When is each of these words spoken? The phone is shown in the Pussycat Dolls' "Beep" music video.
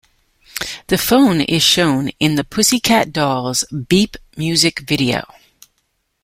The 0.87 0.97
phone 0.97 1.41
is 1.41 1.61
shown 1.61 2.09
in 2.19 2.33
the 2.33 2.43
Pussycat 2.43 3.13
Dolls' 3.13 3.63
"Beep" 3.87 4.17
music 4.35 4.79
video. 4.79 5.21